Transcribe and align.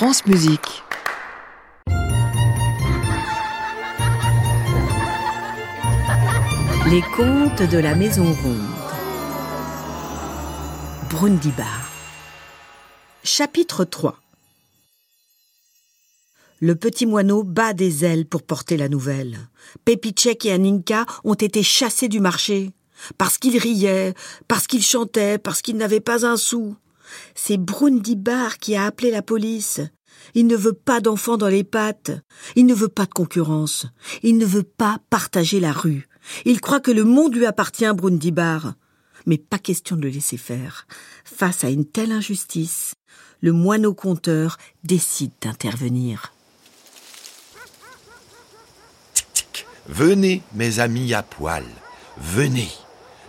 France 0.00 0.24
Musique. 0.24 0.82
Les 6.88 7.02
contes 7.14 7.70
de 7.70 7.76
la 7.76 7.94
Maison 7.94 8.24
Ronde. 8.24 8.62
Brundibar. 11.10 11.90
Chapitre 13.24 13.84
3 13.84 14.18
Le 16.60 16.74
petit 16.76 17.04
moineau 17.04 17.42
bat 17.42 17.74
des 17.74 18.06
ailes 18.06 18.24
pour 18.24 18.42
porter 18.42 18.78
la 18.78 18.88
nouvelle. 18.88 19.36
Pepicek 19.84 20.46
et 20.46 20.52
Aninka 20.52 21.04
ont 21.24 21.34
été 21.34 21.62
chassés 21.62 22.08
du 22.08 22.20
marché. 22.20 22.72
Parce 23.18 23.36
qu'ils 23.36 23.58
riaient, 23.58 24.14
parce 24.48 24.66
qu'ils 24.66 24.82
chantaient, 24.82 25.36
parce 25.36 25.60
qu'ils 25.60 25.76
n'avaient 25.76 26.00
pas 26.00 26.24
un 26.24 26.38
sou. 26.38 26.74
C'est 27.34 27.56
Brundibar 27.56 28.58
qui 28.58 28.76
a 28.76 28.84
appelé 28.84 29.10
la 29.10 29.22
police. 29.22 29.80
Il 30.34 30.46
ne 30.46 30.56
veut 30.56 30.72
pas 30.72 31.00
d'enfants 31.00 31.36
dans 31.36 31.48
les 31.48 31.64
pattes. 31.64 32.12
Il 32.56 32.66
ne 32.66 32.74
veut 32.74 32.88
pas 32.88 33.06
de 33.06 33.14
concurrence. 33.14 33.86
Il 34.22 34.38
ne 34.38 34.46
veut 34.46 34.62
pas 34.62 34.98
partager 35.10 35.60
la 35.60 35.72
rue. 35.72 36.08
Il 36.44 36.60
croit 36.60 36.80
que 36.80 36.90
le 36.90 37.04
monde 37.04 37.34
lui 37.34 37.46
appartient, 37.46 37.92
Brundibar. 37.94 38.74
Mais 39.26 39.38
pas 39.38 39.58
question 39.58 39.96
de 39.96 40.02
le 40.02 40.08
laisser 40.08 40.36
faire. 40.36 40.86
Face 41.24 41.64
à 41.64 41.70
une 41.70 41.84
telle 41.84 42.12
injustice, 42.12 42.94
le 43.40 43.52
moineau 43.52 43.94
conteur 43.94 44.56
décide 44.84 45.32
d'intervenir. 45.40 46.32
Venez, 49.88 50.42
mes 50.54 50.78
amis 50.78 51.14
à 51.14 51.22
poil. 51.22 51.64
Venez. 52.18 52.70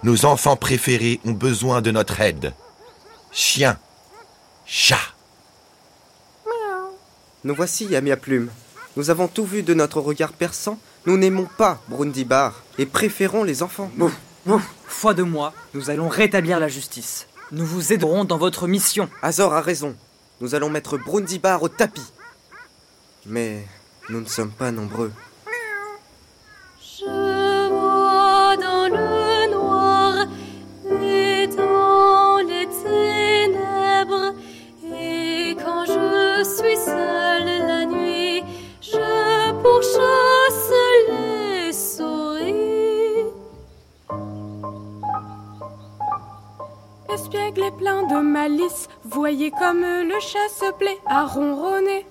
Nos 0.04 0.26
enfants 0.26 0.56
préférés 0.56 1.20
ont 1.26 1.32
besoin 1.32 1.82
de 1.82 1.92
notre 1.92 2.22
aide. 2.22 2.54
Chien. 3.32 3.78
Chat. 4.66 4.98
Nous 7.44 7.56
voici, 7.56 7.96
amis 7.96 8.12
à 8.12 8.18
plume. 8.18 8.50
Nous 8.98 9.10
avons 9.10 9.28
tout 9.28 9.46
vu 9.46 9.64
de 9.64 9.74
notre 9.74 10.02
regard 10.02 10.34
perçant. 10.34 10.78
Nous 11.06 11.18
n'aimons 11.18 11.48
pas 11.58 11.82
Brundibar 11.88 12.62
et 12.78 12.86
préférons 12.86 13.44
les 13.44 13.64
enfants. 13.64 13.90
Ouf. 14.00 14.14
Foi 14.86 15.14
de 15.14 15.24
moi, 15.24 15.54
nous 15.74 15.90
allons 15.90 16.10
rétablir 16.10 16.60
la 16.60 16.68
justice. 16.68 17.28
Nous 17.52 17.66
vous 17.66 17.94
aiderons 17.94 18.26
dans 18.26 18.38
votre 18.38 18.68
mission. 18.68 19.10
Azor 19.22 19.54
a 19.54 19.62
raison. 19.62 19.96
Nous 20.42 20.54
allons 20.54 20.70
mettre 20.70 20.98
Brundibar 20.98 21.64
au 21.64 21.70
tapis. 21.70 22.06
Mais 23.26 23.66
nous 24.10 24.22
ne 24.22 24.28
sommes 24.28 24.52
pas 24.52 24.72
nombreux. 24.72 25.12
Espiègle 47.22 47.62
est 47.62 47.78
plein 47.78 48.02
de 48.08 48.20
malice, 48.20 48.90
voyez 49.04 49.52
comme 49.52 49.82
le 49.82 50.20
chat 50.20 50.50
se 50.50 50.72
plaît 50.74 50.98
à 51.06 51.28
ronronner. 51.28 52.08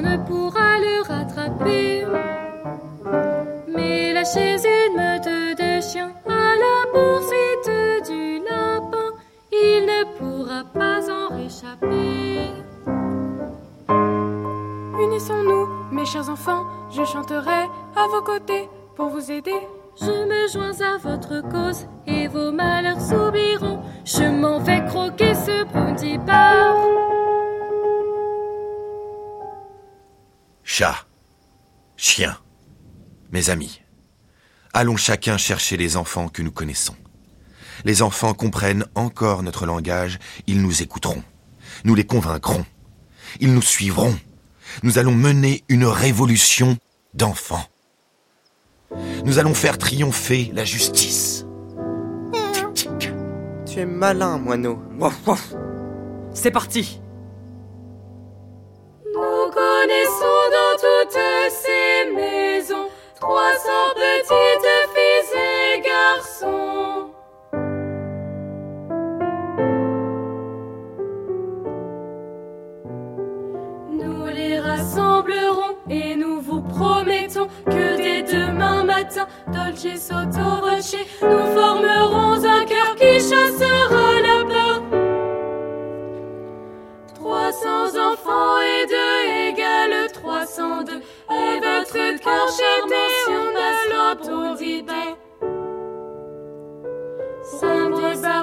Chien 0.00 0.08
ne 0.08 0.16
pourra 0.24 0.78
le 0.78 1.02
rattraper. 1.06 2.06
Mais 3.68 4.12
lâchez 4.12 4.56
une 4.56 4.96
meute 4.96 5.58
de 5.58 5.80
chiens 5.80 6.12
à 6.26 6.54
la 6.64 6.90
poursuite 6.92 8.10
du 8.10 8.38
lapin. 8.38 9.10
Il 9.52 9.86
ne 9.86 10.04
pourra 10.16 10.64
pas 10.64 11.00
en 11.10 11.36
réchapper. 11.36 12.50
Unissons-nous, 15.02 15.68
mes 15.92 16.06
chers 16.06 16.28
enfants, 16.30 16.64
je 16.90 17.04
chanterai 17.04 17.68
à 17.96 18.06
vos 18.10 18.22
côtés 18.22 18.68
pour 18.96 19.08
vous 19.08 19.30
aider. 19.30 19.60
Je 20.00 20.06
me 20.06 20.48
joins 20.48 20.80
à 20.80 20.96
votre 20.96 21.42
cause 21.50 21.86
et 22.06 22.26
vos 22.28 22.52
malheurs 22.52 23.00
s'oublieront. 23.00 23.80
Je 24.04 24.24
m'en 24.24 24.60
vais 24.60 24.82
croquer 24.86 25.34
ce 25.34 25.64
brundibar. 25.64 26.89
Chat. 30.72 30.94
Chien. 31.96 32.38
Mes 33.32 33.50
amis. 33.50 33.82
Allons 34.72 34.96
chacun 34.96 35.36
chercher 35.36 35.76
les 35.76 35.96
enfants 35.96 36.28
que 36.28 36.42
nous 36.42 36.52
connaissons. 36.52 36.94
Les 37.84 38.02
enfants 38.02 38.34
comprennent 38.34 38.84
encore 38.94 39.42
notre 39.42 39.66
langage, 39.66 40.20
ils 40.46 40.62
nous 40.62 40.80
écouteront. 40.80 41.24
Nous 41.82 41.96
les 41.96 42.06
convaincrons. 42.06 42.64
Ils 43.40 43.52
nous 43.52 43.62
suivront. 43.62 44.16
Nous 44.84 44.98
allons 44.98 45.12
mener 45.12 45.64
une 45.68 45.86
révolution 45.86 46.78
d'enfants. 47.14 47.66
Nous 49.24 49.40
allons 49.40 49.54
faire 49.54 49.76
triompher 49.76 50.52
la 50.54 50.64
justice. 50.64 51.46
Tu 53.66 53.80
es 53.80 53.86
malin, 53.86 54.38
moineau. 54.38 54.80
C'est 56.32 56.52
parti. 56.52 57.00
Toutes 60.80 61.18
ces 61.50 62.10
maisons 62.14 62.88
300 63.20 63.70
petites 63.94 64.70
filles 64.94 65.38
et 65.38 65.80
garçons. 65.82 67.10
Nous 73.92 74.26
les 74.26 74.58
rassemblerons 74.58 75.76
et 75.90 76.16
nous 76.16 76.40
vous 76.40 76.62
promettons 76.62 77.48
que 77.66 77.96
dès 77.96 78.22
demain 78.22 78.84
matin, 78.84 79.26
Dolce 79.48 79.96
Sotto 79.98 80.60
Voce, 80.62 80.96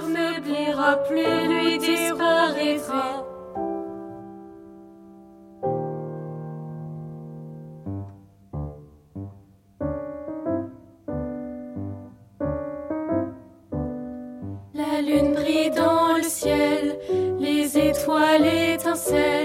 n'oubliera 0.08 0.98
plus, 1.04 1.48
lui 1.48 1.78
disparaîtra 1.78 3.24
La 14.74 15.02
lune 15.02 15.34
brille 15.34 15.72
dans 15.72 16.18
le 16.18 16.24
ciel, 16.24 17.00
les 17.40 17.78
étoiles 17.78 18.46
étincellent. 18.46 19.37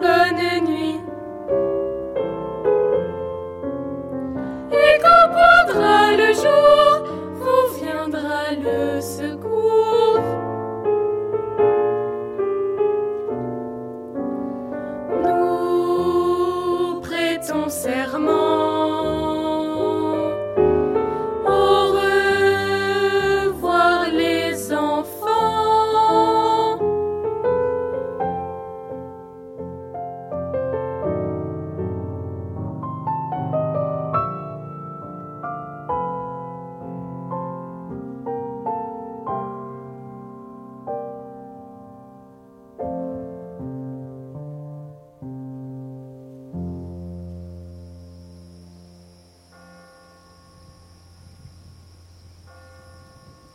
Bonne 0.00 0.64
nuit. 0.64 1.00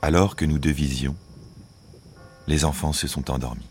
Alors 0.05 0.35
que 0.35 0.43
nous 0.43 0.59
devisions, 0.59 1.15
les 2.45 2.65
enfants 2.65 2.91
se 2.91 3.07
sont 3.07 3.31
endormis. 3.31 3.69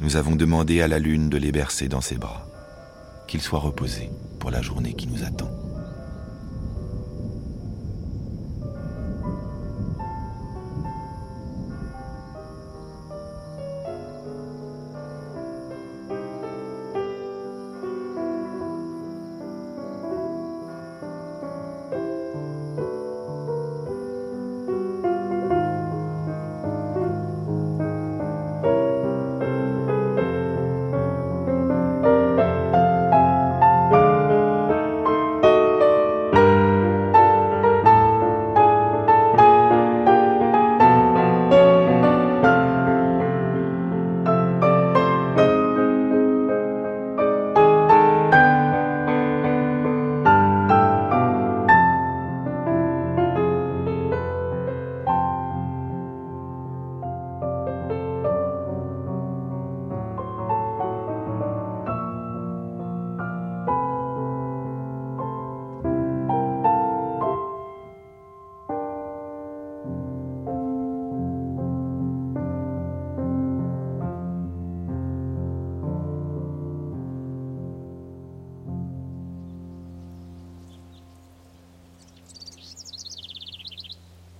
Nous 0.00 0.16
avons 0.16 0.34
demandé 0.34 0.80
à 0.80 0.88
la 0.88 0.98
lune 0.98 1.28
de 1.28 1.36
les 1.36 1.52
bercer 1.52 1.88
dans 1.88 2.00
ses 2.00 2.16
bras, 2.16 2.46
qu'ils 3.28 3.42
soient 3.42 3.58
reposés 3.58 4.08
pour 4.38 4.50
la 4.50 4.62
journée 4.62 4.94
qui 4.94 5.08
nous 5.08 5.24
attend. 5.24 5.50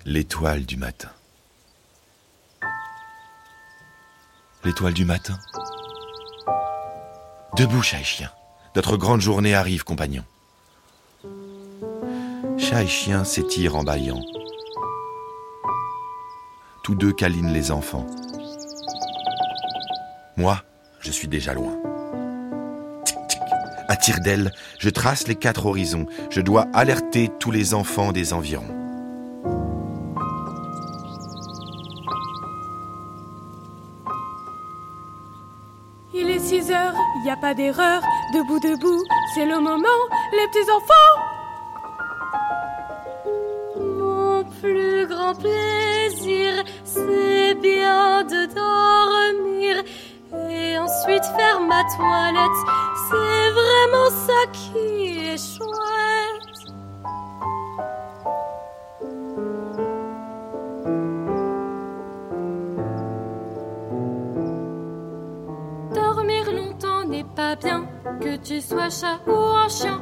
L'étoile 0.09 0.65
du 0.65 0.77
matin. 0.77 1.09
L'étoile 4.63 4.95
du 4.95 5.05
matin. 5.05 5.37
Debout, 7.57 7.83
chat 7.83 7.99
et 7.99 8.05
chien. 8.05 8.31
Notre 8.77 8.97
grande 8.97 9.21
journée 9.21 9.53
arrive, 9.53 9.83
compagnon. 9.83 10.23
Chat 12.57 12.85
et 12.85 12.87
chien 12.87 13.25
s'étirent 13.25 13.75
en 13.75 13.83
bâillant. 13.83 14.21
Tous 16.85 16.95
deux 16.95 17.13
câlinent 17.13 17.53
les 17.53 17.73
enfants. 17.73 18.07
Moi, 20.37 20.63
je 21.01 21.11
suis 21.11 21.27
déjà 21.27 21.53
loin. 21.53 21.77
À 23.89 23.97
tire 23.97 24.21
d'aile, 24.21 24.53
je 24.79 24.89
trace 24.89 25.27
les 25.27 25.35
quatre 25.35 25.67
horizons. 25.67 26.07
Je 26.31 26.43
dois 26.43 26.69
alerter 26.75 27.29
tous 27.41 27.51
les 27.51 27.75
enfants 27.75 28.13
des 28.13 28.33
environs. 28.33 28.86
6 36.61 36.71
heures, 36.71 36.95
y 37.25 37.31
a 37.31 37.37
pas 37.37 37.53
d'erreur. 37.53 38.01
Debout, 38.33 38.59
debout, 38.59 39.05
c'est 39.35 39.45
le 39.45 39.61
moment, 39.61 40.01
les 40.33 40.47
petits 40.49 40.71
enfants. 40.71 41.13
Mon 43.79 44.43
plus 44.61 45.07
grand 45.07 45.35
plaisir, 45.35 46.65
c'est 46.83 47.55
bien 47.57 48.23
de 48.25 48.47
dormir 48.55 49.83
et 50.51 50.79
ensuite 50.79 51.25
faire 51.37 51.61
ma 51.61 51.83
toilette. 51.95 52.61
C'est 53.11 53.51
vraiment 53.61 54.11
ça 54.27 54.41
qui 54.53 55.29
est 55.29 55.57
chouette. 55.57 56.36
Bien, 67.63 67.87
que 68.21 68.37
tu 68.37 68.61
sois 68.61 68.91
chat 68.91 69.21
ou 69.27 69.33
un 69.33 69.69
chien. 69.69 70.01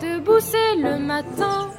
Debout, 0.00 0.40
c'est 0.40 0.76
le 0.76 0.98
matin. 0.98 1.70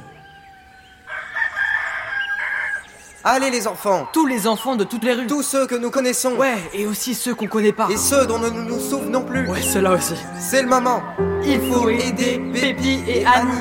Allez 3.24 3.50
les 3.50 3.68
enfants 3.68 4.08
Tous 4.12 4.26
les 4.26 4.48
enfants 4.48 4.74
de 4.74 4.82
toutes 4.82 5.04
les 5.04 5.12
rues. 5.12 5.28
Tous 5.28 5.42
ceux 5.42 5.66
que 5.68 5.76
nous 5.76 5.90
connaissons 5.90 6.32
Ouais, 6.36 6.56
et 6.74 6.86
aussi 6.86 7.14
ceux 7.14 7.34
qu'on 7.34 7.46
connaît 7.46 7.72
pas. 7.72 7.88
Et 7.88 7.96
ceux 7.96 8.26
dont 8.26 8.38
nous 8.38 8.50
ne 8.50 8.62
nous 8.62 8.80
souvenons 8.80 9.22
plus 9.22 9.48
Ouais, 9.48 9.62
ceux-là 9.62 9.92
aussi. 9.92 10.14
C'est 10.38 10.62
le 10.62 10.68
moment 10.68 11.02
Il 11.44 11.60
faut 11.60 11.88
aider 11.88 12.40
Pépi 12.52 12.98
et 13.06 13.24
Annie. 13.24 13.52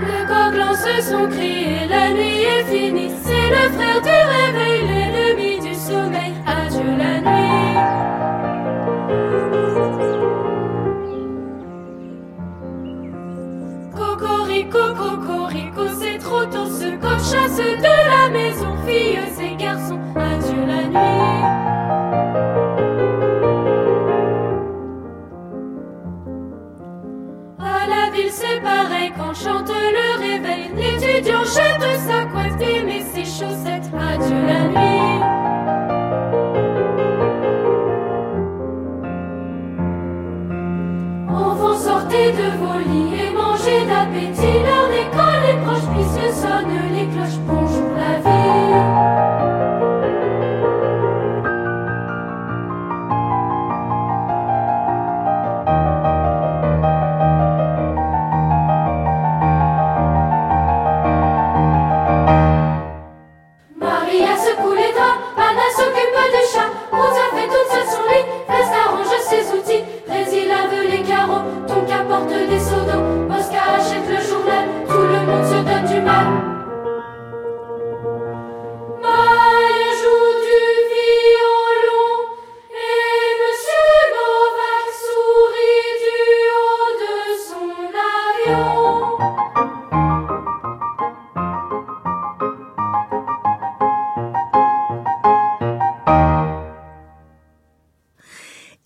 Les 0.00 0.26
coqs 0.26 0.76
se 0.76 1.10
sont 1.10 1.28
criés, 1.28 1.86
la 1.88 2.10
nuit 2.10 2.42
est 2.42 2.64
finie. 2.64 3.10
C'est 3.24 3.50
le 3.50 3.72
frère 3.72 4.02
du 4.02 4.08
réveil, 4.08 4.86
l'ennemi 4.86 5.60
du 5.60 5.74
sommeil. 5.74 6.34
Adieu 6.46 6.96
la 6.98 7.20
nuit. 7.20 8.03
Cocorico, 14.74 15.16
cocorico, 15.24 15.82
c'est 16.00 16.18
trop 16.18 16.44
tôt. 16.46 16.66
Ce 16.66 16.96
coq 16.96 17.18
chasse 17.18 17.58
de 17.58 17.94
la 18.10 18.28
maison, 18.30 18.74
filles 18.84 19.20
et 19.40 19.54
garçons. 19.56 20.00
Adieu 20.16 20.66
la 20.66 20.82
nuit. 20.88 20.96
À 27.60 27.86
la 27.86 28.10
ville, 28.12 28.32
c'est 28.32 28.60
pareil 28.62 29.12
quand 29.16 29.34
chante 29.34 29.68
le 29.68 30.08
réveil. 30.18 30.70
L'étudiant 30.74 31.44
jette 31.44 32.00
sa 32.00 32.24
coiffe, 32.24 32.58
met 32.58 33.04
ses 33.14 33.24
chaussettes. 33.24 33.90
Adieu 33.94 34.40
la 34.44 34.60
nuit. 34.68 35.04
De 42.14 42.48
vos 42.58 42.78
lits 42.78 43.14
et 43.20 43.30
mangez 43.34 43.84
d'appétit. 43.86 44.43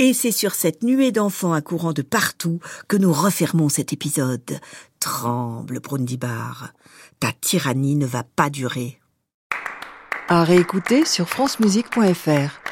Et 0.00 0.12
c'est 0.14 0.30
sur 0.30 0.54
cette 0.54 0.84
nuée 0.84 1.10
d'enfants 1.10 1.52
accourant 1.52 1.92
de 1.92 2.02
partout 2.02 2.60
que 2.86 2.96
nous 2.96 3.12
refermons 3.12 3.68
cet 3.68 3.92
épisode. 3.92 4.60
Tremble, 5.00 5.80
Brundibar. 5.80 6.72
Ta 7.18 7.32
tyrannie 7.32 7.96
ne 7.96 8.06
va 8.06 8.22
pas 8.22 8.48
durer. 8.48 9.00
À 10.28 10.44
réécouter 10.44 11.04
sur 11.04 11.28
francemusique.fr. 11.28 12.67